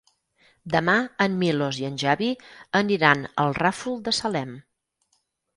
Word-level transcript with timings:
Demà 0.75 0.95
en 1.25 1.35
Milos 1.43 1.79
i 1.83 1.85
en 1.89 1.99
Xavi 2.03 2.29
aniran 2.81 3.21
al 3.45 3.55
Ràfol 3.63 4.03
de 4.09 4.15
Salem. 4.23 4.57